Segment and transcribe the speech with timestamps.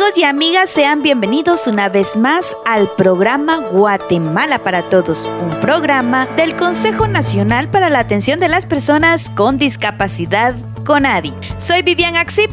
[0.00, 6.24] Amigos y amigas, sean bienvenidos una vez más al programa Guatemala para Todos, un programa
[6.38, 10.54] del Consejo Nacional para la Atención de las Personas con Discapacidad,
[10.86, 11.34] CONADI.
[11.58, 12.50] Soy Vivian Axip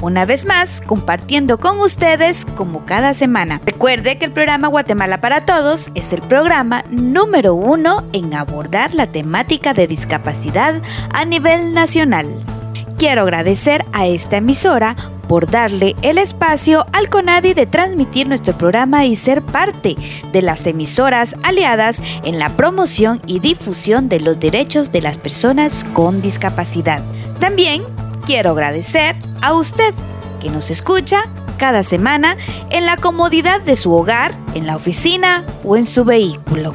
[0.00, 3.60] una vez más compartiendo con ustedes como cada semana.
[3.64, 9.06] Recuerde que el programa Guatemala para Todos es el programa número uno en abordar la
[9.06, 12.57] temática de discapacidad a nivel nacional.
[12.98, 14.96] Quiero agradecer a esta emisora
[15.28, 19.96] por darle el espacio al CONADI de transmitir nuestro programa y ser parte
[20.32, 25.84] de las emisoras aliadas en la promoción y difusión de los derechos de las personas
[25.92, 27.00] con discapacidad.
[27.38, 27.84] También
[28.26, 29.94] quiero agradecer a usted
[30.40, 31.22] que nos escucha
[31.56, 32.36] cada semana
[32.70, 36.74] en la comodidad de su hogar, en la oficina o en su vehículo.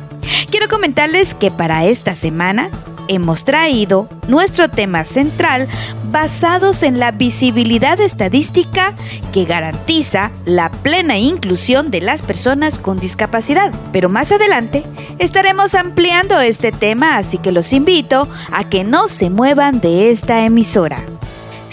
[0.49, 2.69] Quiero comentarles que para esta semana
[3.07, 5.67] hemos traído nuestro tema central
[6.13, 8.93] basados en la visibilidad estadística
[9.33, 13.73] que garantiza la plena inclusión de las personas con discapacidad.
[13.91, 14.83] Pero más adelante
[15.17, 20.45] estaremos ampliando este tema, así que los invito a que no se muevan de esta
[20.45, 21.03] emisora.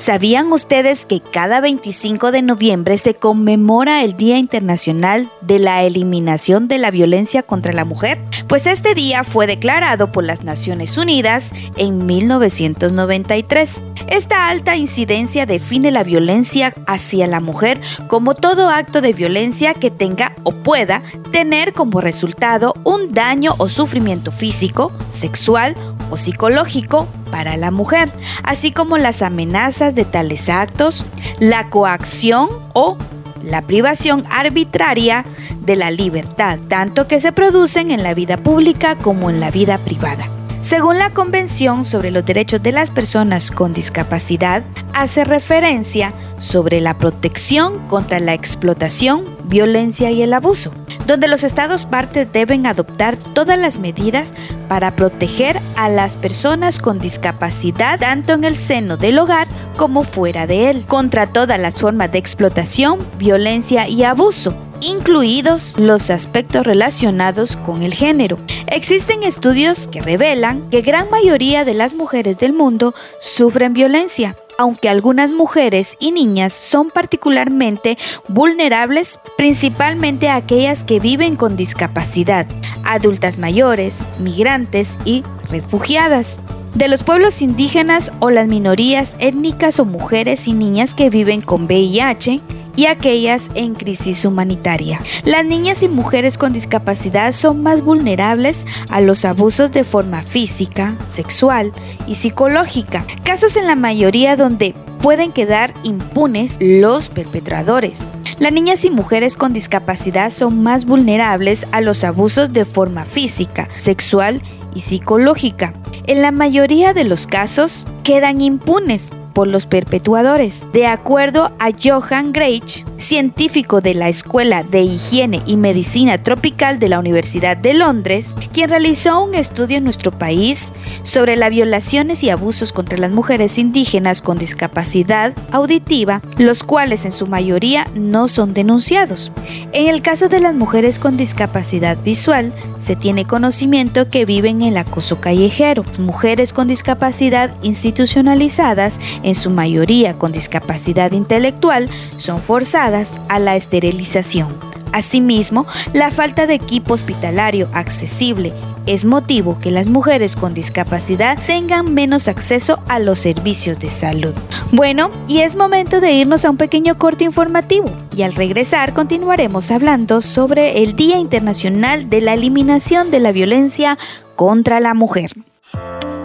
[0.00, 6.68] ¿Sabían ustedes que cada 25 de noviembre se conmemora el Día Internacional de la Eliminación
[6.68, 8.18] de la Violencia contra la Mujer?
[8.48, 13.84] Pues este día fue declarado por las Naciones Unidas en 1993.
[14.08, 19.90] Esta alta incidencia define la violencia hacia la mujer como todo acto de violencia que
[19.90, 25.76] tenga o pueda tener como resultado un daño o sufrimiento físico, sexual
[26.16, 28.10] psicológico para la mujer,
[28.42, 31.06] así como las amenazas de tales actos,
[31.38, 32.96] la coacción o
[33.42, 35.24] la privación arbitraria
[35.60, 39.78] de la libertad, tanto que se producen en la vida pública como en la vida
[39.78, 40.39] privada.
[40.62, 44.62] Según la Convención sobre los Derechos de las Personas con Discapacidad,
[44.92, 50.72] hace referencia sobre la protección contra la explotación, violencia y el abuso
[51.06, 54.34] donde los estados partes deben adoptar todas las medidas
[54.68, 60.46] para proteger a las personas con discapacidad tanto en el seno del hogar como fuera
[60.46, 67.56] de él, contra todas las formas de explotación, violencia y abuso incluidos los aspectos relacionados
[67.56, 68.38] con el género.
[68.66, 74.88] Existen estudios que revelan que gran mayoría de las mujeres del mundo sufren violencia, aunque
[74.88, 77.96] algunas mujeres y niñas son particularmente
[78.28, 82.46] vulnerables, principalmente aquellas que viven con discapacidad,
[82.84, 86.40] adultas mayores, migrantes y refugiadas
[86.74, 91.64] de los pueblos indígenas o las minorías étnicas o mujeres y niñas que viven con
[91.64, 92.40] VIH,
[92.80, 95.02] y aquellas en crisis humanitaria.
[95.26, 100.96] Las niñas y mujeres con discapacidad son más vulnerables a los abusos de forma física,
[101.06, 101.74] sexual
[102.06, 108.08] y psicológica, casos en la mayoría donde pueden quedar impunes los perpetradores.
[108.38, 113.68] Las niñas y mujeres con discapacidad son más vulnerables a los abusos de forma física,
[113.76, 114.40] sexual
[114.74, 115.74] y psicológica.
[116.06, 119.12] En la mayoría de los casos quedan impunes
[119.46, 120.66] los perpetuadores.
[120.72, 126.88] De acuerdo a Johan Greich, científico de la Escuela de Higiene y Medicina Tropical de
[126.88, 132.30] la Universidad de Londres, quien realizó un estudio en nuestro país sobre las violaciones y
[132.30, 138.54] abusos contra las mujeres indígenas con discapacidad auditiva, los cuales en su mayoría no son
[138.54, 139.32] denunciados.
[139.72, 144.68] En el caso de las mujeres con discapacidad visual, se tiene conocimiento que viven en
[144.68, 145.84] el acoso callejero.
[145.98, 154.56] Mujeres con discapacidad institucionalizadas en su mayoría con discapacidad intelectual, son forzadas a la esterilización.
[154.92, 158.52] Asimismo, la falta de equipo hospitalario accesible
[158.86, 164.34] es motivo que las mujeres con discapacidad tengan menos acceso a los servicios de salud.
[164.72, 169.70] Bueno, y es momento de irnos a un pequeño corte informativo y al regresar continuaremos
[169.70, 173.96] hablando sobre el Día Internacional de la Eliminación de la Violencia
[174.34, 175.30] contra la Mujer.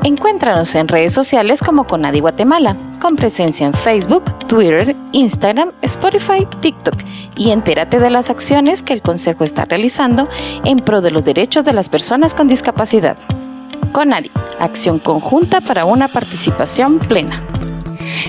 [0.05, 6.93] Encuéntranos en redes sociales como Conadi Guatemala, con presencia en Facebook, Twitter, Instagram, Spotify, TikTok
[7.35, 10.29] y entérate de las acciones que el Consejo está realizando
[10.63, 13.17] en pro de los derechos de las personas con discapacidad.
[13.93, 14.29] Conadi,
[14.59, 17.41] acción conjunta para una participación plena.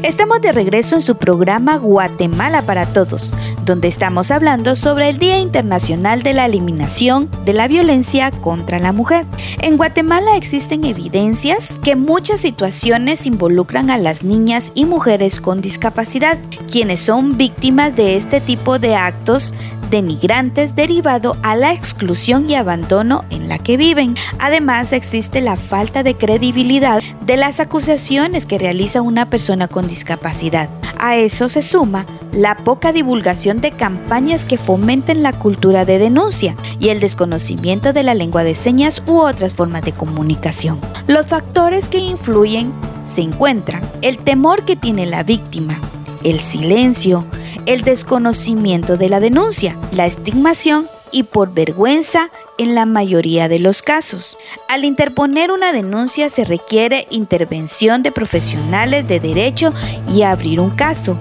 [0.03, 3.35] Estamos de regreso en su programa Guatemala para Todos,
[3.65, 8.93] donde estamos hablando sobre el Día Internacional de la Eliminación de la Violencia contra la
[8.93, 9.27] Mujer.
[9.61, 16.39] En Guatemala existen evidencias que muchas situaciones involucran a las niñas y mujeres con discapacidad,
[16.71, 19.55] quienes son víctimas de este tipo de actos
[19.91, 24.15] denigrantes derivado a la exclusión y abandono en la que viven.
[24.39, 30.69] Además, existe la falta de credibilidad de las acusaciones que realiza una persona con discapacidad.
[30.99, 36.55] A eso se suma la poca divulgación de campañas que fomenten la cultura de denuncia
[36.79, 40.79] y el desconocimiento de la lengua de señas u otras formas de comunicación.
[41.07, 42.73] Los factores que influyen
[43.07, 45.81] se encuentran el temor que tiene la víctima,
[46.25, 47.25] el silencio,
[47.67, 53.83] el desconocimiento de la denuncia, la estigmación y por vergüenza en la mayoría de los
[53.83, 54.39] casos.
[54.69, 59.73] Al interponer una denuncia se requiere intervención de profesionales de derecho
[60.13, 61.19] y abrir un caso.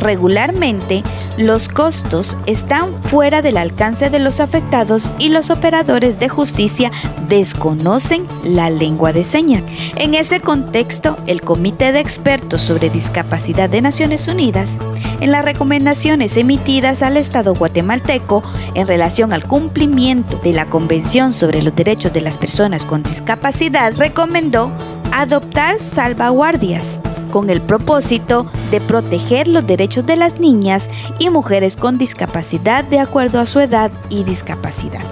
[0.00, 1.02] Regularmente,
[1.36, 6.90] los costos están fuera del alcance de los afectados y los operadores de justicia
[7.28, 9.62] desconocen la lengua de señas.
[9.96, 14.78] En ese contexto, el Comité de Expertos sobre Discapacidad de Naciones Unidas,
[15.20, 18.42] en las recomendaciones emitidas al Estado guatemalteco
[18.74, 23.92] en relación al cumplimiento de la Convención sobre los Derechos de las Personas con Discapacidad,
[23.96, 24.72] recomendó
[25.12, 31.98] adoptar salvaguardias con el propósito de proteger los derechos de las niñas y mujeres con
[31.98, 35.04] discapacidad de acuerdo a su edad y discapacidad.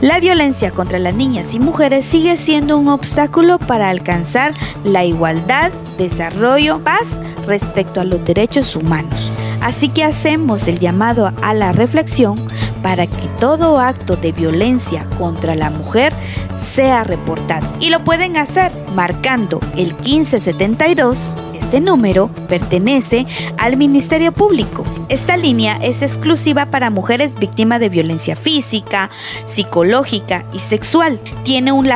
[0.00, 5.70] La violencia contra las niñas y mujeres sigue siendo un obstáculo para alcanzar la igualdad,
[5.96, 9.30] desarrollo, paz respecto a los derechos humanos.
[9.60, 12.44] Así que hacemos el llamado a la reflexión
[12.82, 16.12] para que todo acto de violencia contra la mujer
[16.56, 17.68] sea reportado.
[17.78, 21.36] Y lo pueden hacer marcando el 1572.
[21.72, 23.24] Este número pertenece
[23.56, 24.84] al Ministerio Público.
[25.08, 29.08] Esta línea es exclusiva para mujeres víctimas de violencia física,
[29.46, 31.18] psicológica y sexual.
[31.44, 31.88] Tiene un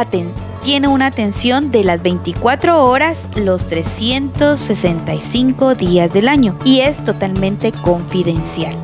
[0.64, 7.70] tiene una atención de las 24 horas los 365 días del año y es totalmente
[7.70, 8.74] confidencial.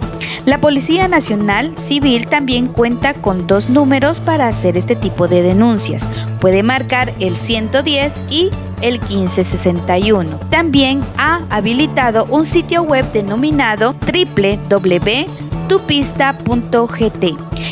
[0.44, 6.10] La Policía Nacional Civil también cuenta con dos números para hacer este tipo de denuncias.
[6.38, 8.50] Puede marcar el 110 y
[8.82, 10.38] el 1561.
[10.50, 15.32] También ha habilitado un sitio web denominado www.tupista.gt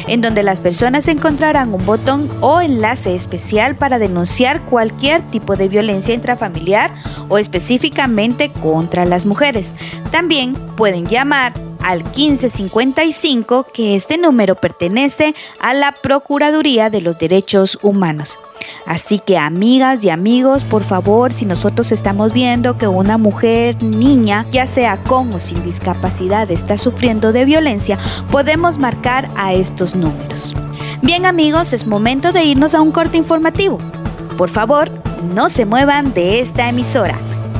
[0.06, 5.68] en donde las personas encontrarán un botón o enlace especial para denunciar cualquier tipo de
[5.68, 6.92] violencia intrafamiliar
[7.28, 9.74] o específicamente contra las mujeres.
[10.10, 11.52] También pueden llamar
[11.82, 18.38] al 1555, que este número pertenece a la Procuraduría de los Derechos Humanos.
[18.86, 24.44] Así que amigas y amigos, por favor, si nosotros estamos viendo que una mujer, niña,
[24.50, 27.98] ya sea con o sin discapacidad, está sufriendo de violencia,
[28.30, 30.54] podemos marcar a estos números.
[31.02, 33.78] Bien amigos, es momento de irnos a un corte informativo.
[34.36, 34.90] Por favor,
[35.34, 37.14] no se muevan de esta emisora.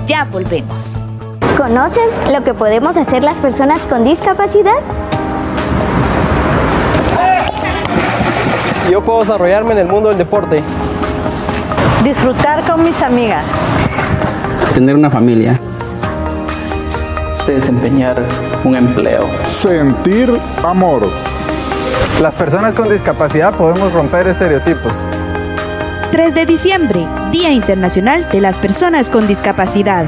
[0.07, 0.99] Ya volvemos.
[1.57, 4.79] ¿Conoces lo que podemos hacer las personas con discapacidad?
[8.91, 10.63] Yo puedo desarrollarme en el mundo del deporte.
[12.05, 13.45] Disfrutar con mis amigas.
[14.73, 15.61] Tener una familia.
[17.47, 18.23] Desempeñar
[18.65, 19.29] un empleo.
[19.45, 20.33] Sentir
[20.65, 21.11] amor.
[22.23, 25.05] Las personas con discapacidad podemos romper estereotipos.
[26.11, 30.07] 3 de diciembre, Día Internacional de las Personas con Discapacidad.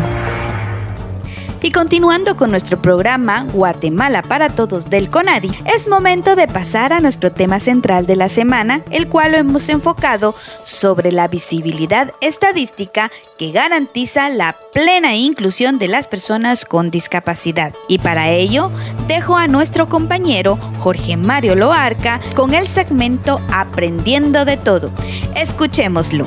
[1.64, 6.98] Y continuando con nuestro programa Guatemala para Todos del CONADI, es momento de pasar a
[6.98, 13.12] nuestro tema central de la semana, el cual lo hemos enfocado sobre la visibilidad estadística
[13.38, 17.72] que garantiza la plena inclusión de las personas con discapacidad.
[17.86, 18.72] Y para ello,
[19.06, 24.90] dejo a nuestro compañero Jorge Mario Loarca con el segmento Aprendiendo de Todo.
[25.36, 26.26] Escuchémoslo.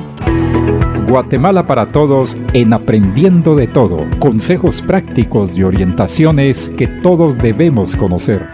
[1.07, 3.97] Guatemala para Todos en Aprendiendo de Todo.
[4.19, 8.47] Consejos prácticos y orientaciones que todos debemos conocer.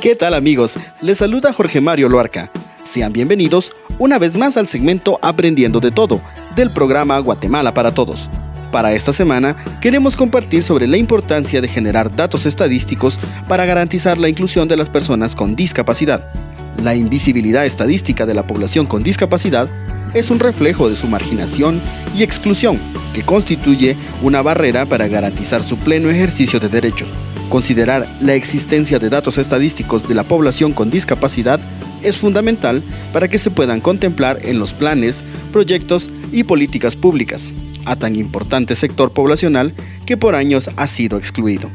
[0.00, 0.78] ¿Qué tal amigos?
[1.02, 2.52] Les saluda Jorge Mario Loarca.
[2.84, 6.20] Sean bienvenidos una vez más al segmento Aprendiendo de Todo
[6.54, 8.30] del programa Guatemala para Todos.
[8.70, 14.28] Para esta semana queremos compartir sobre la importancia de generar datos estadísticos para garantizar la
[14.28, 16.47] inclusión de las personas con discapacidad.
[16.82, 19.68] La invisibilidad estadística de la población con discapacidad
[20.14, 21.80] es un reflejo de su marginación
[22.16, 22.78] y exclusión,
[23.12, 27.12] que constituye una barrera para garantizar su pleno ejercicio de derechos.
[27.48, 31.58] Considerar la existencia de datos estadísticos de la población con discapacidad
[32.02, 32.82] es fundamental
[33.12, 37.52] para que se puedan contemplar en los planes, proyectos y políticas públicas
[37.86, 39.74] a tan importante sector poblacional
[40.06, 41.70] que por años ha sido excluido.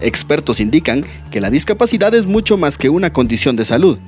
[0.00, 3.98] Expertos indican que la discapacidad es mucho más que una condición de salud.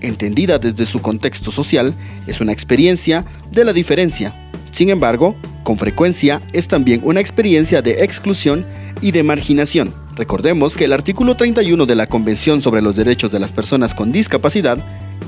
[0.00, 1.94] Entendida desde su contexto social,
[2.26, 4.34] es una experiencia de la diferencia.
[4.70, 8.64] Sin embargo, con frecuencia es también una experiencia de exclusión
[9.00, 9.92] y de marginación.
[10.16, 14.12] Recordemos que el artículo 31 de la Convención sobre los Derechos de las Personas con
[14.12, 14.78] Discapacidad,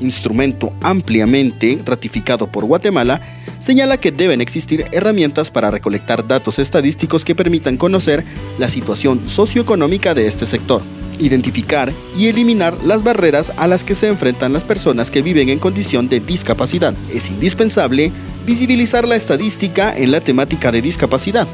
[0.01, 3.21] instrumento ampliamente ratificado por Guatemala,
[3.59, 8.25] señala que deben existir herramientas para recolectar datos estadísticos que permitan conocer
[8.59, 10.83] la situación socioeconómica de este sector,
[11.21, 15.59] identificar y eliminar las barreras a las que se enfrentan las personas que viven en
[15.59, 16.95] condición de discapacidad.
[17.13, 18.13] Es indispensable
[18.47, 21.47] visibilizar la estadística en la temática de discapacidad.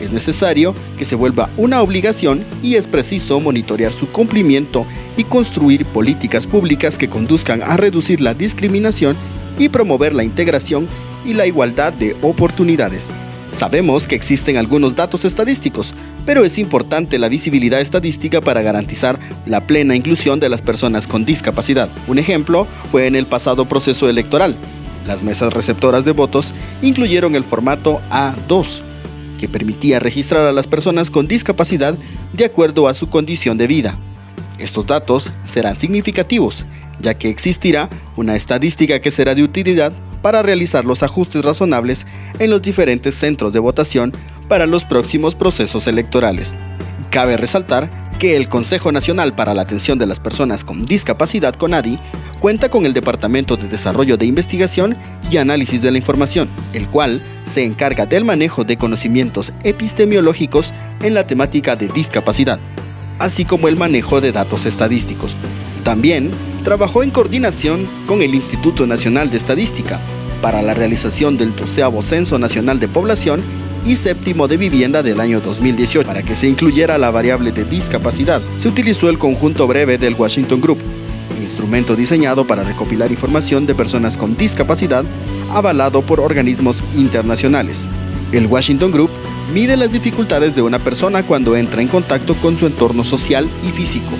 [0.00, 5.84] Es necesario que se vuelva una obligación y es preciso monitorear su cumplimiento y construir
[5.84, 9.16] políticas públicas que conduzcan a reducir la discriminación
[9.58, 10.88] y promover la integración
[11.24, 13.10] y la igualdad de oportunidades.
[13.52, 15.94] Sabemos que existen algunos datos estadísticos,
[16.24, 21.26] pero es importante la visibilidad estadística para garantizar la plena inclusión de las personas con
[21.26, 21.90] discapacidad.
[22.08, 24.56] Un ejemplo fue en el pasado proceso electoral.
[25.06, 28.82] Las mesas receptoras de votos incluyeron el formato A2,
[29.38, 31.98] que permitía registrar a las personas con discapacidad
[32.32, 33.96] de acuerdo a su condición de vida.
[34.58, 36.64] Estos datos serán significativos,
[37.00, 42.06] ya que existirá una estadística que será de utilidad para realizar los ajustes razonables
[42.38, 44.12] en los diferentes centros de votación
[44.48, 46.56] para los próximos procesos electorales.
[47.10, 51.98] Cabe resaltar que el Consejo Nacional para la Atención de las Personas con Discapacidad CONADI
[52.38, 54.96] cuenta con el Departamento de Desarrollo de Investigación
[55.30, 60.72] y Análisis de la Información, el cual se encarga del manejo de conocimientos epistemiológicos
[61.02, 62.60] en la temática de discapacidad,
[63.18, 65.36] así como el manejo de datos estadísticos.
[65.84, 66.30] También
[66.64, 70.00] trabajó en coordinación con el Instituto Nacional de Estadística
[70.40, 73.42] para la realización del 12 Censo Nacional de Población
[73.84, 76.06] y séptimo de vivienda del año 2018.
[76.06, 80.60] Para que se incluyera la variable de discapacidad, se utilizó el conjunto breve del Washington
[80.60, 80.78] Group,
[81.40, 85.04] instrumento diseñado para recopilar información de personas con discapacidad
[85.50, 87.86] avalado por organismos internacionales.
[88.30, 89.10] El Washington Group
[89.52, 93.70] mide las dificultades de una persona cuando entra en contacto con su entorno social y
[93.70, 94.12] físico,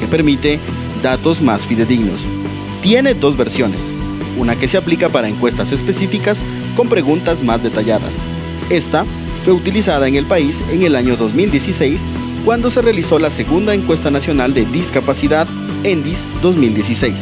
[0.00, 0.58] que permite
[1.06, 2.24] datos más fidedignos.
[2.82, 3.92] Tiene dos versiones,
[4.36, 6.44] una que se aplica para encuestas específicas
[6.74, 8.16] con preguntas más detalladas.
[8.70, 9.06] Esta
[9.44, 12.04] fue utilizada en el país en el año 2016
[12.44, 15.46] cuando se realizó la segunda encuesta nacional de discapacidad
[15.84, 17.14] ENDIS 2016,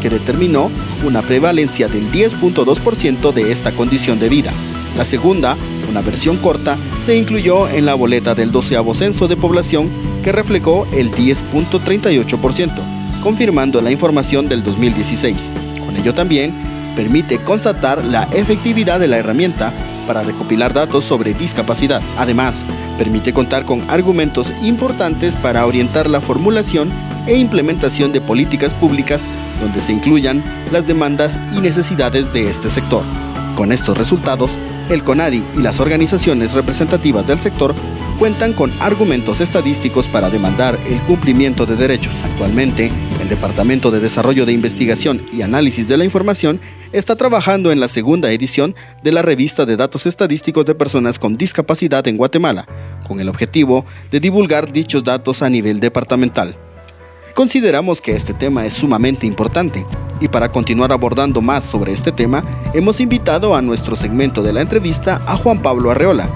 [0.00, 0.70] que determinó
[1.04, 4.54] una prevalencia del 10.2% de esta condición de vida.
[4.96, 5.54] La segunda,
[5.90, 9.90] una versión corta, se incluyó en la boleta del 12 censo de población
[10.24, 15.52] que reflejó el 10.38% confirmando la información del 2016.
[15.84, 16.52] Con ello también
[16.96, 19.72] permite constatar la efectividad de la herramienta
[20.06, 22.02] para recopilar datos sobre discapacidad.
[22.16, 22.64] Además,
[22.96, 26.90] permite contar con argumentos importantes para orientar la formulación
[27.26, 29.28] e implementación de políticas públicas
[29.60, 33.02] donde se incluyan las demandas y necesidades de este sector.
[33.54, 34.58] Con estos resultados,
[34.88, 37.74] el CONADI y las organizaciones representativas del sector
[38.18, 42.12] cuentan con argumentos estadísticos para demandar el cumplimiento de derechos.
[42.24, 46.60] Actualmente, el Departamento de Desarrollo de Investigación y Análisis de la Información
[46.92, 51.36] está trabajando en la segunda edición de la revista de datos estadísticos de personas con
[51.36, 52.66] discapacidad en Guatemala,
[53.06, 56.56] con el objetivo de divulgar dichos datos a nivel departamental.
[57.34, 59.86] Consideramos que este tema es sumamente importante
[60.20, 62.42] y para continuar abordando más sobre este tema,
[62.74, 66.28] hemos invitado a nuestro segmento de la entrevista a Juan Pablo Arreola,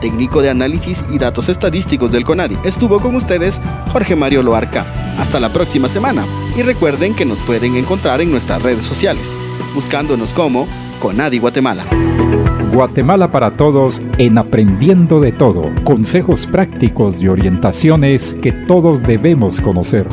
[0.00, 2.58] técnico de análisis y datos estadísticos del CONADI.
[2.64, 3.60] Estuvo con ustedes
[3.92, 4.86] Jorge Mario Loarca.
[5.18, 6.24] Hasta la próxima semana
[6.56, 9.36] y recuerden que nos pueden encontrar en nuestras redes sociales,
[9.74, 10.66] buscándonos como
[11.00, 11.84] CONADI Guatemala.
[12.72, 20.06] Guatemala para todos en Aprendiendo de Todo, consejos prácticos y orientaciones que todos debemos conocer.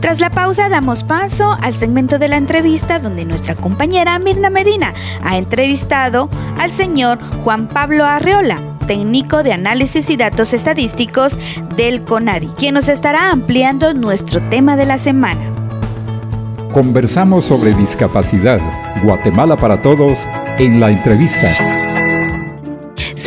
[0.00, 4.94] Tras la pausa damos paso al segmento de la entrevista donde nuestra compañera Mirna Medina
[5.24, 11.38] ha entrevistado al señor Juan Pablo Arreola, técnico de análisis y datos estadísticos
[11.76, 15.40] del CONADI, quien nos estará ampliando nuestro tema de la semana.
[16.72, 18.58] Conversamos sobre discapacidad,
[19.04, 20.18] Guatemala para todos,
[20.58, 21.77] en la entrevista.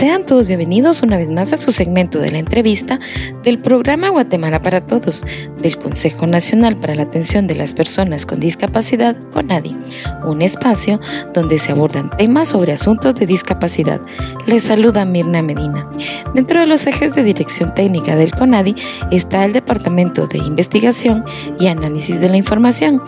[0.01, 3.00] Sean todos bienvenidos una vez más a su segmento de la entrevista
[3.43, 5.24] del programa Guatemala para Todos
[5.62, 9.77] del Consejo Nacional para la Atención de las Personas con Discapacidad, CONADI,
[10.25, 11.00] un espacio
[11.36, 14.01] donde se abordan temas sobre asuntos de discapacidad.
[14.48, 15.88] Les saluda Mirna Medina.
[16.34, 18.75] Dentro de los ejes de dirección técnica del CONADI
[19.12, 21.24] está el Departamento de Investigación
[21.60, 23.03] y Análisis de la Información,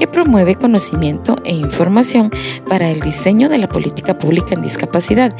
[0.00, 2.32] que promueve conocimiento e información
[2.68, 5.36] para el diseño de la política pública en discapacidad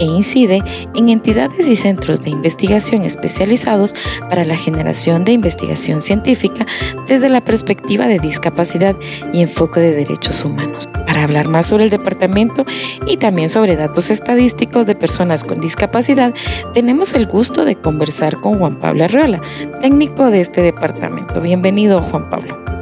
[0.00, 3.94] e incide en entidades y centros de investigación especializados
[4.28, 6.66] para la generación de investigación científica
[7.06, 8.96] desde la perspectiva de discapacidad
[9.32, 10.88] y enfoque de derechos humanos.
[11.06, 12.64] Para hablar más sobre el departamento
[13.06, 16.34] y también sobre datos estadísticos de personas con discapacidad,
[16.74, 19.40] tenemos el gusto de conversar con Juan Pablo Arreola,
[19.80, 21.40] técnico de este departamento.
[21.40, 22.75] Bienvenido, Juan Pablo.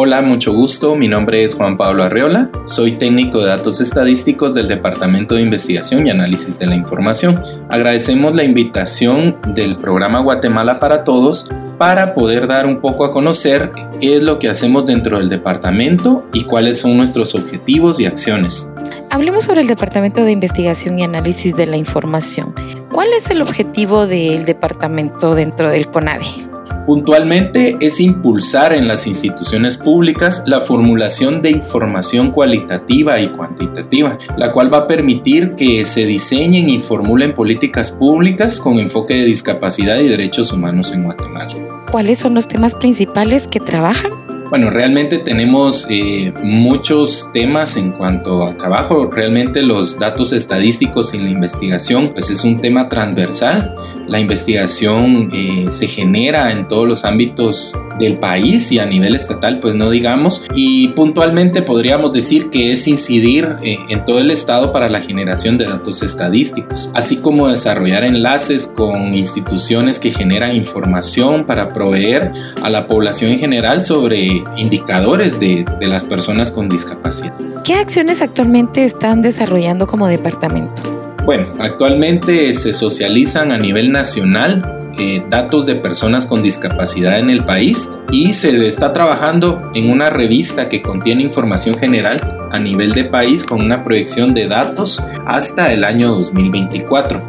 [0.00, 0.94] Hola, mucho gusto.
[0.94, 2.52] Mi nombre es Juan Pablo Arreola.
[2.66, 7.42] Soy técnico de datos estadísticos del Departamento de Investigación y Análisis de la Información.
[7.68, 13.72] Agradecemos la invitación del programa Guatemala para Todos para poder dar un poco a conocer
[13.98, 18.70] qué es lo que hacemos dentro del departamento y cuáles son nuestros objetivos y acciones.
[19.10, 22.54] Hablemos sobre el Departamento de Investigación y Análisis de la Información.
[22.92, 26.47] ¿Cuál es el objetivo del departamento dentro del CONADE?
[26.88, 34.52] Puntualmente es impulsar en las instituciones públicas la formulación de información cualitativa y cuantitativa, la
[34.52, 39.98] cual va a permitir que se diseñen y formulen políticas públicas con enfoque de discapacidad
[39.98, 41.52] y derechos humanos en Guatemala.
[41.90, 44.27] ¿Cuáles son los temas principales que trabajan?
[44.50, 49.10] Bueno, realmente tenemos eh, muchos temas en cuanto a trabajo.
[49.10, 53.76] Realmente los datos estadísticos y la investigación, pues es un tema transversal.
[54.06, 59.60] La investigación eh, se genera en todos los ámbitos del país y a nivel estatal,
[59.60, 60.44] pues no digamos.
[60.54, 65.58] Y puntualmente podríamos decir que es incidir eh, en todo el estado para la generación
[65.58, 72.70] de datos estadísticos, así como desarrollar enlaces con instituciones que generan información para proveer a
[72.70, 77.32] la población en general sobre indicadores de, las personas con discapacidad.
[77.64, 80.82] ¿Qué acciones actualmente están desarrollando como departamento?
[81.24, 87.44] Bueno, actualmente se socializan a nivel nacional eh, datos de personas con discapacidad en el
[87.44, 93.04] país y se está trabajando en una revista que contiene información general a nivel de
[93.04, 97.22] país con una proyección de datos hasta el año 2024.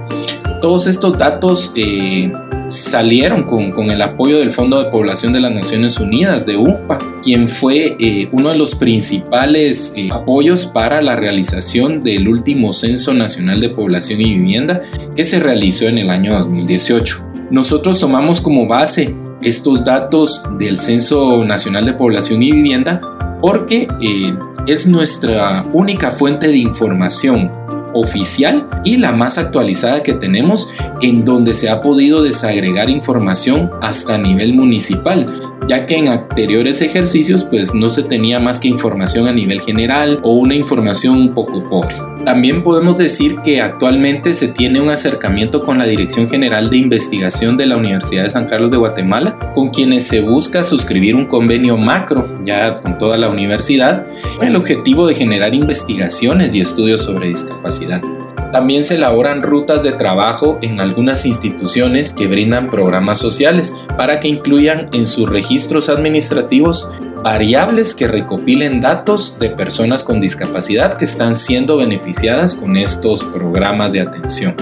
[0.61, 2.33] Todos estos datos eh,
[2.69, 7.47] salieron con, el apoyo del Fondo de Población de las Naciones Unidas, de UNFPA, quien
[7.47, 13.69] fue eh, uno de los principales apoyos para la realización del último Censo Nacional de
[13.69, 14.81] Población y Vivienda
[15.15, 17.28] que se realizó en el año 2018.
[17.51, 23.01] Nosotros tomamos como base estos datos del Censo Nacional de Población y Vivienda
[23.42, 24.33] porque eh,
[24.68, 27.51] es nuestra única fuente de información
[27.94, 30.70] oficial y la más actualizada que tenemos
[31.01, 37.44] en donde se ha podido desagregar información hasta nivel municipal ya que en anteriores ejercicios
[37.44, 41.64] pues no se tenía más que información a nivel general o una información un poco
[41.64, 41.96] pobre.
[42.29, 47.57] También podemos decir que actualmente se tiene un acercamiento con la Dirección General de Investigación
[47.57, 51.75] de la Universidad de San Carlos de Guatemala, con quienes se busca suscribir un convenio
[51.75, 54.05] macro ya con toda la universidad,
[54.37, 58.03] con el objetivo de generar investigaciones y estudios sobre discapacidad.
[58.51, 64.27] También se elaboran rutas de trabajo en algunas instituciones que brindan programas sociales para que
[64.27, 66.89] incluyan en sus registros administrativos
[67.24, 73.92] variables que recopilen datos de personas con discapacidad que están siendo beneficiadas con estos programas
[73.92, 74.55] de atención.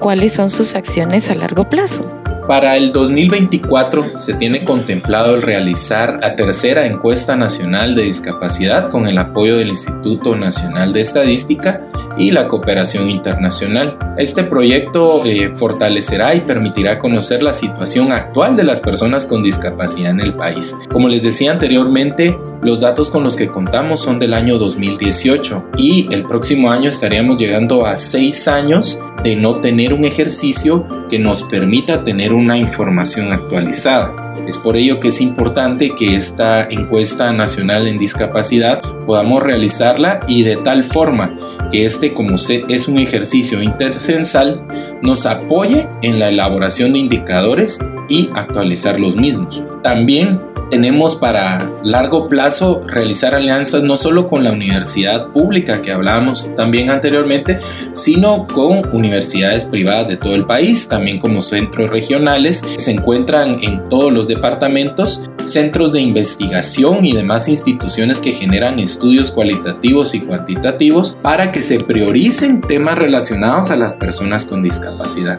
[0.00, 2.08] ¿Cuáles son sus acciones a largo plazo?
[2.46, 9.08] Para el 2024 se tiene contemplado el realizar la tercera encuesta nacional de discapacidad con
[9.08, 11.85] el apoyo del Instituto Nacional de Estadística
[12.16, 13.96] y la cooperación internacional.
[14.16, 20.10] Este proyecto eh, fortalecerá y permitirá conocer la situación actual de las personas con discapacidad
[20.10, 20.76] en el país.
[20.90, 26.12] Como les decía anteriormente, los datos con los que contamos son del año 2018 y
[26.12, 31.42] el próximo año estaríamos llegando a seis años de no tener un ejercicio que nos
[31.42, 34.25] permita tener una información actualizada.
[34.46, 40.42] Es por ello que es importante que esta encuesta nacional en discapacidad podamos realizarla y
[40.42, 41.36] de tal forma
[41.70, 44.64] que este como es un ejercicio intercensal
[45.02, 49.62] nos apoye en la elaboración de indicadores y actualizar los mismos.
[49.82, 56.54] También tenemos para largo plazo realizar alianzas no solo con la universidad pública que hablábamos
[56.54, 57.58] también anteriormente,
[57.92, 63.88] sino con universidades privadas de todo el país, también como centros regionales, se encuentran en
[63.88, 71.16] todos los departamentos centros de investigación y demás instituciones que generan estudios cualitativos y cuantitativos
[71.22, 75.38] para que se prioricen temas relacionados a las personas con discapacidad.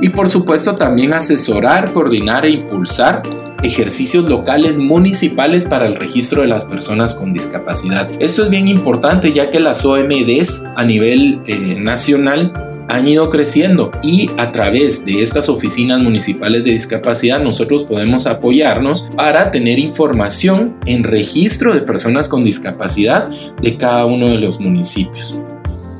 [0.00, 3.22] Y por supuesto también asesorar, coordinar e impulsar
[3.62, 8.10] ejercicios locales municipales para el registro de las personas con discapacidad.
[8.18, 12.52] Esto es bien importante ya que las OMDs a nivel eh, nacional
[12.92, 19.08] han ido creciendo y a través de estas oficinas municipales de discapacidad nosotros podemos apoyarnos
[19.16, 23.30] para tener información en registro de personas con discapacidad
[23.62, 25.38] de cada uno de los municipios.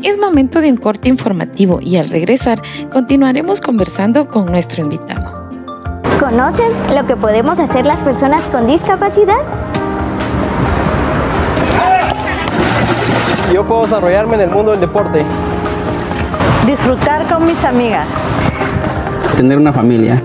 [0.02, 2.60] Es momento de un corte informativo y al regresar
[2.92, 5.50] continuaremos conversando con nuestro invitado.
[6.20, 9.40] ¿Conoces lo que podemos hacer las personas con discapacidad?
[13.54, 15.24] Yo puedo desarrollarme en el mundo del deporte.
[16.66, 18.06] Disfrutar con mis amigas.
[19.36, 20.22] Tener una familia.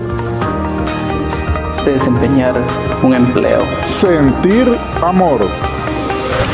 [1.84, 2.54] Desempeñar
[3.02, 3.64] un empleo.
[3.82, 5.48] Sentir amor.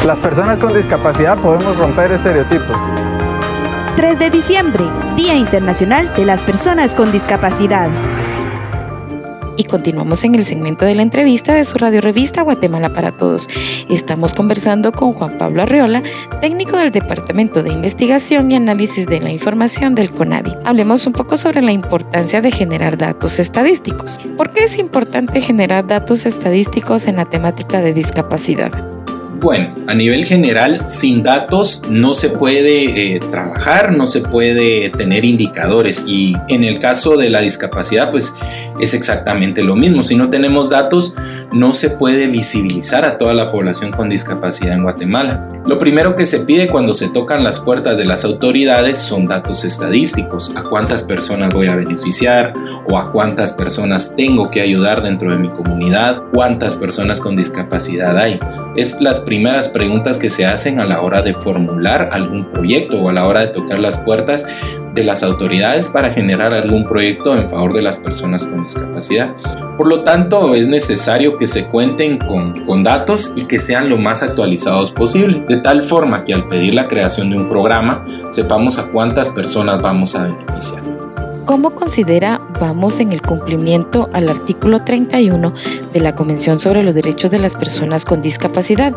[0.07, 2.81] Las personas con discapacidad podemos romper estereotipos.
[3.97, 4.85] 3 de diciembre,
[5.17, 7.91] Día Internacional de las Personas con Discapacidad
[9.57, 13.49] y continuamos en el segmento de la entrevista de su radio revista Guatemala para Todos.
[13.89, 16.03] Estamos conversando con Juan Pablo Arriola,
[16.41, 20.55] técnico del Departamento de Investigación y Análisis de la Información del CONADI.
[20.65, 24.19] Hablemos un poco sobre la importancia de generar datos estadísticos.
[24.37, 29.04] ¿Por qué es importante generar datos estadísticos en la temática de discapacidad?
[29.41, 35.25] Bueno, a nivel general, sin datos no se puede eh, trabajar, no se puede tener
[35.25, 38.35] indicadores y en el caso de la discapacidad, pues
[38.81, 40.03] es exactamente lo mismo.
[40.03, 41.15] Si no tenemos datos,
[41.53, 45.49] no se puede visibilizar a toda la población con discapacidad en Guatemala.
[45.67, 49.65] Lo primero que se pide cuando se tocan las puertas de las autoridades son datos
[49.65, 52.53] estadísticos, a cuántas personas voy a beneficiar
[52.87, 58.19] o a cuántas personas tengo que ayudar dentro de mi comunidad, cuántas personas con discapacidad
[58.19, 58.39] hay.
[58.77, 63.09] Es las primeras preguntas que se hacen a la hora de formular algún proyecto o
[63.09, 64.47] a la hora de tocar las puertas
[64.95, 69.35] de las autoridades para generar algún proyecto en favor de las personas con discapacidad.
[69.77, 73.99] Por lo tanto, es necesario que se cuenten con, con, datos y que sean lo
[73.99, 78.79] más actualizados posible, de tal forma que al pedir la creación de un programa sepamos
[78.79, 81.04] a cuántas personas vamos a beneficiar.
[81.45, 85.53] ¿Cómo considera vamos en el cumplimiento al artículo 31
[85.93, 88.95] de la Convención sobre los Derechos de las Personas con Discapacidad,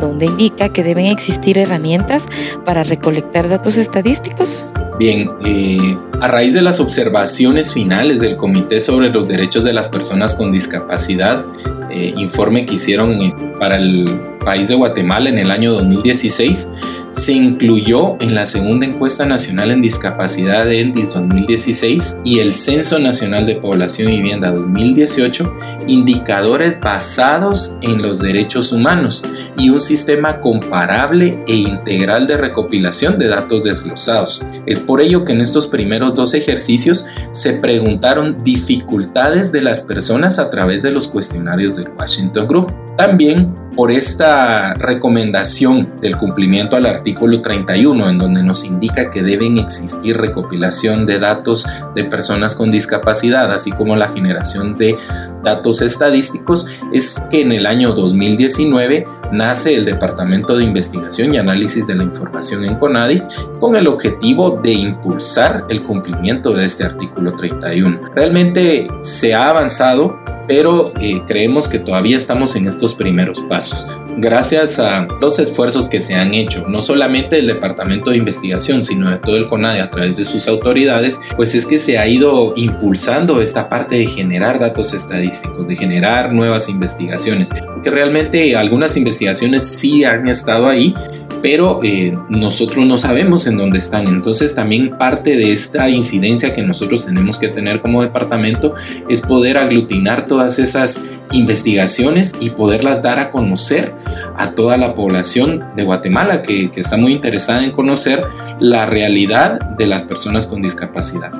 [0.00, 2.28] donde indica que deben existir herramientas
[2.64, 4.64] para recolectar datos estadísticos?
[4.98, 9.90] Bien, eh, a raíz de las observaciones finales del Comité sobre los Derechos de las
[9.90, 11.44] Personas con Discapacidad,
[11.92, 14.08] eh, informe que hicieron para el
[14.44, 16.70] país de Guatemala en el año 2016,
[17.12, 22.98] se incluyó en la segunda encuesta nacional en discapacidad de ENDIS 2016 y el Censo
[22.98, 29.24] Nacional de Población y Vivienda 2018 indicadores basados en los derechos humanos
[29.58, 34.42] y un sistema comparable e integral de recopilación de datos desglosados.
[34.66, 40.38] Es por ello que en estos primeros dos ejercicios se preguntaron dificultades de las personas
[40.38, 42.74] a través de los cuestionarios del Washington Group.
[42.96, 49.56] También por esta recomendación del cumplimiento al artículo 31, en donde nos indica que deben
[49.56, 54.96] existir recopilación de datos de personas con discapacidad, así como la generación de
[55.42, 61.86] datos estadísticos, es que en el año 2019 nace el Departamento de Investigación y Análisis
[61.86, 63.22] de la Información en CONADI
[63.58, 68.00] con el objetivo de impulsar el cumplimiento de este artículo 31.
[68.14, 73.86] Realmente se ha avanzado pero eh, creemos que todavía estamos en estos primeros pasos.
[74.18, 79.10] Gracias a los esfuerzos que se han hecho, no solamente del Departamento de Investigación, sino
[79.10, 82.52] de todo el CONADE a través de sus autoridades, pues es que se ha ido
[82.56, 89.62] impulsando esta parte de generar datos estadísticos, de generar nuevas investigaciones, porque realmente algunas investigaciones
[89.62, 90.94] sí han estado ahí,
[91.42, 94.06] pero eh, nosotros no sabemos en dónde están.
[94.06, 98.74] Entonces también parte de esta incidencia que nosotros tenemos que tener como departamento
[99.08, 101.02] es poder aglutinar todas esas
[101.32, 103.92] investigaciones y poderlas dar a conocer
[104.36, 108.22] a toda la población de Guatemala que, que está muy interesada en conocer
[108.60, 111.32] la realidad de las personas con discapacidad.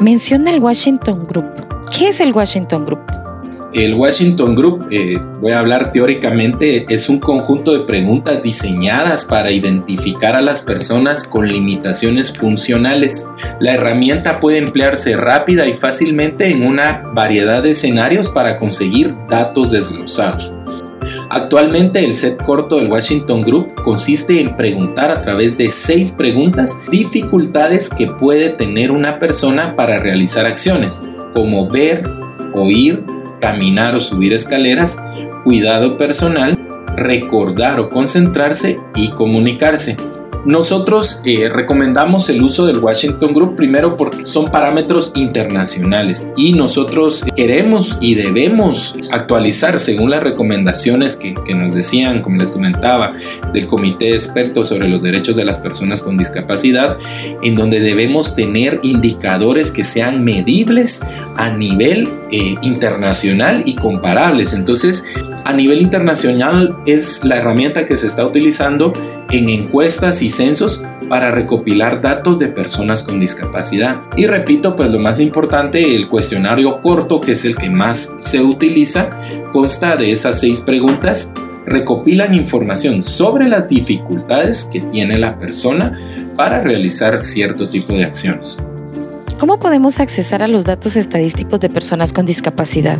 [0.00, 1.46] Menciona el Washington Group.
[1.96, 3.27] ¿Qué es el Washington Group?
[3.78, 9.52] El Washington Group, eh, voy a hablar teóricamente, es un conjunto de preguntas diseñadas para
[9.52, 13.28] identificar a las personas con limitaciones funcionales.
[13.60, 19.70] La herramienta puede emplearse rápida y fácilmente en una variedad de escenarios para conseguir datos
[19.70, 20.52] desglosados.
[21.30, 26.76] Actualmente el set corto del Washington Group consiste en preguntar a través de seis preguntas
[26.90, 32.02] dificultades que puede tener una persona para realizar acciones, como ver,
[32.54, 33.04] oír,
[33.40, 35.02] caminar o subir escaleras,
[35.44, 36.58] cuidado personal,
[36.96, 39.96] recordar o concentrarse y comunicarse.
[40.48, 47.22] Nosotros eh, recomendamos el uso del Washington Group primero porque son parámetros internacionales y nosotros
[47.36, 53.12] queremos y debemos actualizar según las recomendaciones que, que nos decían, como les comentaba,
[53.52, 56.96] del Comité de Expertos sobre los Derechos de las Personas con Discapacidad,
[57.42, 61.02] en donde debemos tener indicadores que sean medibles
[61.36, 64.54] a nivel eh, internacional y comparables.
[64.54, 65.04] Entonces,
[65.44, 68.92] a nivel internacional es la herramienta que se está utilizando
[69.30, 74.00] en encuestas y censos para recopilar datos de personas con discapacidad.
[74.16, 78.40] Y repito, pues lo más importante, el cuestionario corto, que es el que más se
[78.40, 79.10] utiliza,
[79.52, 81.32] consta de esas seis preguntas
[81.66, 85.98] recopilan información sobre las dificultades que tiene la persona
[86.34, 88.56] para realizar cierto tipo de acciones.
[89.38, 92.98] ¿Cómo podemos accesar a los datos estadísticos de personas con discapacidad?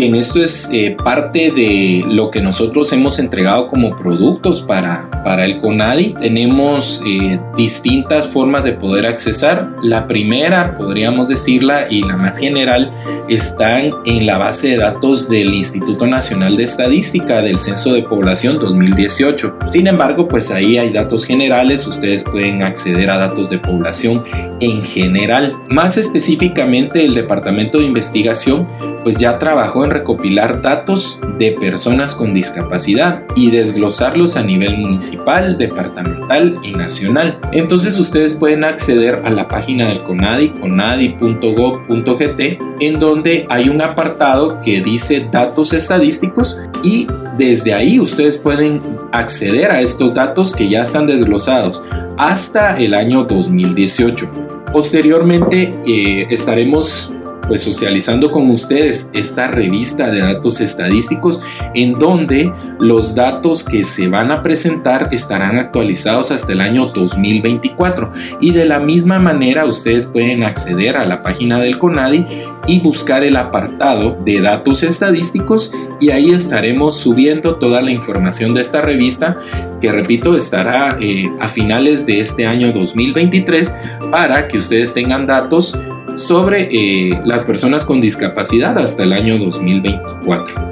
[0.00, 5.44] Bien, esto es eh, parte de lo que nosotros hemos entregado como productos para, para
[5.44, 6.14] el CONADI.
[6.20, 9.74] Tenemos eh, distintas formas de poder accesar.
[9.82, 12.92] La primera, podríamos decirla, y la más general,
[13.26, 18.60] están en la base de datos del Instituto Nacional de Estadística del Censo de Población
[18.60, 19.58] 2018.
[19.68, 21.84] Sin embargo, pues ahí hay datos generales.
[21.88, 24.22] Ustedes pueden acceder a datos de población
[24.60, 25.54] en general.
[25.68, 28.68] Más específicamente, el Departamento de Investigación
[29.02, 35.56] pues ya trabajó en recopilar datos de personas con discapacidad y desglosarlos a nivel municipal,
[35.58, 37.38] departamental y nacional.
[37.52, 42.40] Entonces ustedes pueden acceder a la página del CONADI, conadi.gov.gt,
[42.80, 48.80] en donde hay un apartado que dice datos estadísticos y desde ahí ustedes pueden
[49.12, 51.84] acceder a estos datos que ya están desglosados
[52.16, 54.30] hasta el año 2018.
[54.72, 57.12] Posteriormente eh, estaremos
[57.48, 61.40] pues socializando con ustedes esta revista de datos estadísticos
[61.74, 68.12] en donde los datos que se van a presentar estarán actualizados hasta el año 2024
[68.40, 72.24] y de la misma manera ustedes pueden acceder a la página del CONADI
[72.66, 78.60] y buscar el apartado de datos estadísticos y ahí estaremos subiendo toda la información de
[78.60, 79.36] esta revista
[79.80, 83.72] que repito estará eh, a finales de este año 2023
[84.10, 85.76] para que ustedes tengan datos
[86.18, 90.68] sobre eh, las personas con discapacidad hasta el año 2024.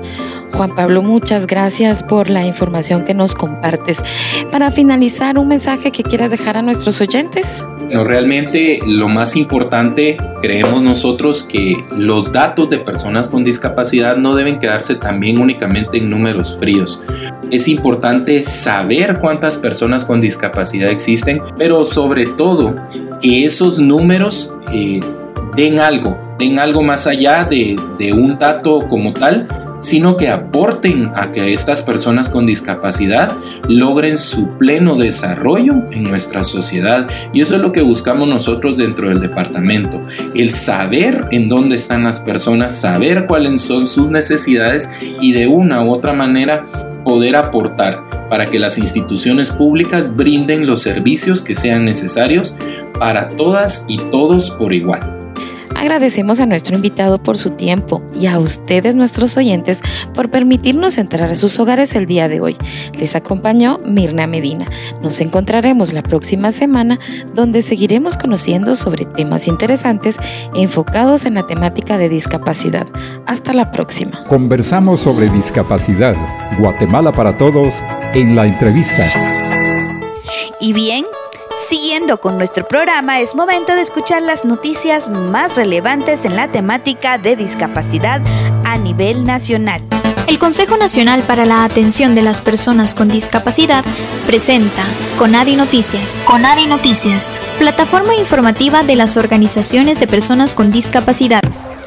[0.53, 4.03] Juan Pablo, muchas gracias por la información que nos compartes.
[4.51, 7.65] Para finalizar, un mensaje que quieras dejar a nuestros oyentes.
[7.91, 14.35] No, realmente lo más importante, creemos nosotros que los datos de personas con discapacidad no
[14.35, 17.03] deben quedarse también únicamente en números fríos.
[17.51, 22.75] Es importante saber cuántas personas con discapacidad existen, pero sobre todo
[23.21, 25.01] que esos números eh,
[25.57, 27.77] den algo, den algo más allá de,
[28.13, 33.33] un dato como tal, sino que aporten a que estas personas con discapacidad
[33.69, 37.09] logren su pleno desarrollo en nuestra sociedad.
[37.33, 40.01] Y eso es lo que buscamos nosotros dentro del departamento,
[40.35, 44.91] el saber en dónde están las personas, saber cuáles son sus necesidades
[45.21, 46.67] y de una u otra manera
[47.05, 52.57] poder aportar para que las instituciones públicas brinden los servicios que sean necesarios
[52.99, 55.16] para todas y todos por igual.
[55.77, 59.83] Agradecemos a nuestro invitado por su tiempo y a ustedes, nuestros oyentes,
[60.15, 62.57] por permitirnos entrar a sus hogares el día de hoy.
[62.99, 64.67] Les acompañó Mirna Medina.
[65.03, 66.99] Nos encontraremos la próxima semana
[67.35, 70.17] donde seguiremos conociendo sobre temas interesantes
[70.55, 72.87] enfocados en la temática de discapacidad.
[73.27, 74.25] Hasta la próxima.
[74.29, 76.15] Conversamos sobre discapacidad.
[76.59, 77.73] Guatemala para todos
[78.15, 79.13] en la entrevista.
[80.61, 81.05] Y bien,
[81.57, 87.17] Siguiendo con nuestro programa, es momento de escuchar las noticias más relevantes en la temática
[87.17, 88.21] de discapacidad
[88.67, 89.83] a nivel nacional.
[90.29, 93.85] El Consejo Nacional para la Atención de las Personas con Discapacidad
[94.27, 94.85] presenta
[95.19, 96.19] Conadi Noticias.
[96.27, 101.43] Conadi Noticias, plataforma informativa de las organizaciones de personas con discapacidad.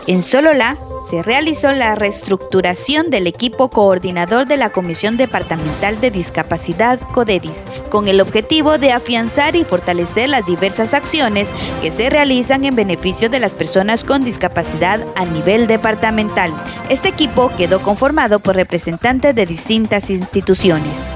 [0.08, 7.00] En Solola, se realizó la reestructuración del equipo coordinador de la Comisión Departamental de Discapacidad
[7.00, 12.76] CODEDIS, con el objetivo de afianzar y fortalecer las diversas acciones que se realizan en
[12.76, 16.54] beneficio de las personas con discapacidad a nivel departamental.
[16.90, 21.10] Este equipo quedó conformado por representantes de distintas instituciones.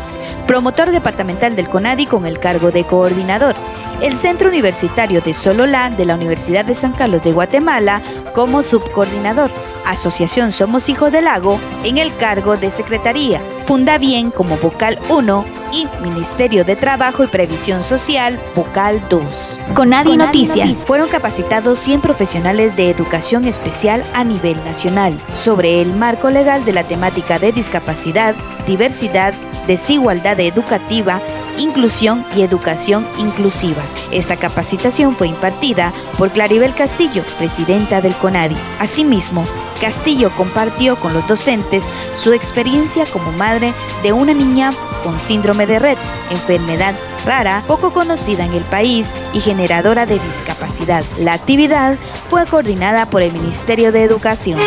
[0.48, 3.56] Promotor departamental del CONADI con el cargo de coordinador,
[4.02, 8.02] el Centro Universitario de Sololá de la Universidad de San Carlos de Guatemala
[8.34, 9.50] como subcoordinador,
[9.86, 13.42] Asociación Somos Hijos del Lago en el cargo de secretaría.
[13.66, 19.60] Funda Bien como vocal 1 y Ministerio de Trabajo y Previsión Social, vocal 2.
[19.74, 20.76] Conadi Noticias.
[20.86, 26.74] Fueron capacitados 100 profesionales de educación especial a nivel nacional sobre el marco legal de
[26.74, 28.36] la temática de discapacidad,
[28.68, 29.34] diversidad,
[29.68, 31.22] desigualdad educativa,
[31.58, 33.84] inclusión y educación inclusiva.
[34.12, 38.56] Esta capacitación fue impartida por Claribel Castillo, presidenta del CONADI.
[38.80, 39.46] Asimismo,
[39.82, 44.72] Castillo compartió con los docentes su experiencia como madre de una niña
[45.04, 45.98] con síndrome de red,
[46.32, 51.04] enfermedad rara, poco conocida en el país y generadora de discapacidad.
[51.18, 51.98] La actividad
[52.30, 54.60] fue coordinada por el Ministerio de Educación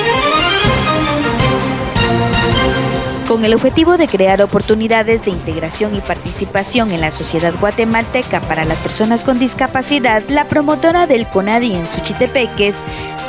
[3.37, 8.65] con el objetivo de crear oportunidades de integración y participación en la sociedad guatemalteca para
[8.65, 12.83] las personas con discapacidad, la promotora del CONADI en Suchitepeques,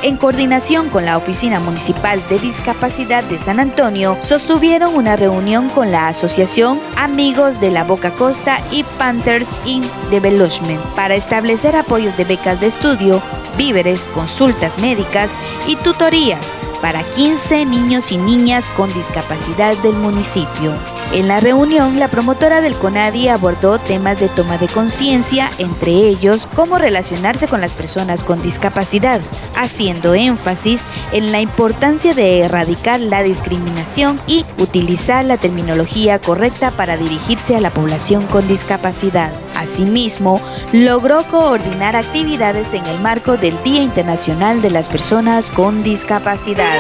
[0.04, 5.92] en coordinación con la Oficina Municipal de Discapacidad de San Antonio, sostuvieron una reunión con
[5.92, 12.24] la Asociación Amigos de la Boca Costa y Panthers in Development para establecer apoyos de
[12.24, 13.22] becas de estudio,
[13.58, 20.74] víveres, consultas médicas y tutorías para 15 niños y niñas con discapacidad del municipio.
[21.14, 26.48] En la reunión, la promotora del CONADI abordó temas de toma de conciencia, entre ellos
[26.54, 29.22] cómo relacionarse con las personas con discapacidad,
[29.56, 36.98] haciendo énfasis en la importancia de erradicar la discriminación y utilizar la terminología correcta para
[36.98, 39.32] dirigirse a la población con discapacidad.
[39.56, 40.42] Asimismo,
[40.74, 46.78] logró coordinar actividades en el marco del Día Internacional de las Personas con Discapacidad.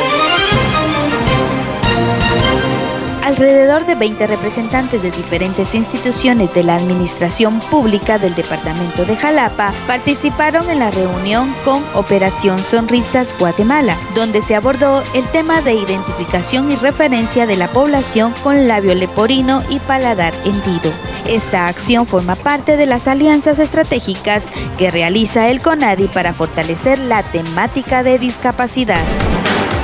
[3.27, 9.73] Alrededor de 20 representantes de diferentes instituciones de la Administración Pública del Departamento de Jalapa
[9.85, 16.71] participaron en la reunión con Operación Sonrisas Guatemala, donde se abordó el tema de identificación
[16.71, 20.93] y referencia de la población con labio leporino y paladar hendido.
[21.27, 27.23] Esta acción forma parte de las alianzas estratégicas que realiza el CONADI para fortalecer la
[27.23, 29.03] temática de discapacidad.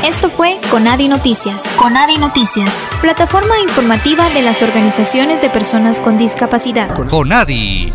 [0.03, 1.65] Esto fue Conadi Noticias.
[1.77, 6.93] Conadi Noticias, plataforma informativa de las organizaciones de personas con discapacidad.
[7.07, 7.93] Conadi.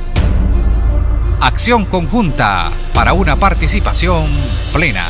[1.39, 4.25] Acción conjunta para una participación
[4.73, 5.05] plena.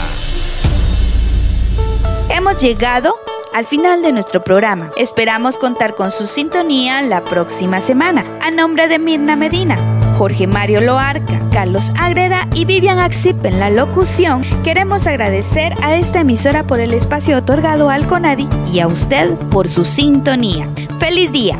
[2.30, 3.14] Hemos llegado
[3.54, 4.90] al final de nuestro programa.
[4.96, 8.24] Esperamos contar con su sintonía la próxima semana.
[8.42, 13.70] A nombre de Mirna Medina, Jorge Mario Loarca, Carlos Agreda y Vivian Axip en la
[13.70, 19.38] locución, queremos agradecer a esta emisora por el espacio otorgado al CONADI y a usted
[19.48, 20.68] por su sintonía.
[20.98, 21.56] ¡Feliz día!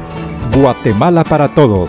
[0.61, 1.89] Guatemala para Todos,